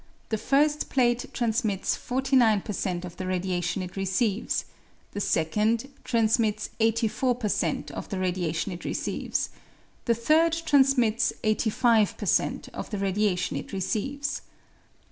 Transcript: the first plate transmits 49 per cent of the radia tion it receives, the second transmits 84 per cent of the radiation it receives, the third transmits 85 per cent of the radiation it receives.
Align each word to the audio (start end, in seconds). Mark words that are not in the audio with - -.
the 0.29 0.37
first 0.39 0.89
plate 0.89 1.27
transmits 1.31 1.95
49 1.95 2.61
per 2.61 2.73
cent 2.73 3.05
of 3.05 3.17
the 3.17 3.25
radia 3.25 3.63
tion 3.63 3.83
it 3.83 3.95
receives, 3.95 4.65
the 5.11 5.19
second 5.21 5.89
transmits 6.03 6.71
84 6.79 7.35
per 7.35 7.47
cent 7.47 7.91
of 7.91 8.09
the 8.09 8.17
radiation 8.17 8.71
it 8.71 8.83
receives, 8.83 9.51
the 10.05 10.15
third 10.15 10.53
transmits 10.65 11.31
85 11.43 12.17
per 12.17 12.25
cent 12.25 12.67
of 12.73 12.89
the 12.89 12.97
radiation 12.97 13.55
it 13.57 13.71
receives. 13.71 14.41